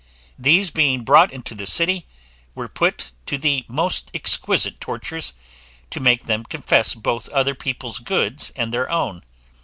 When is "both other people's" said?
6.95-7.99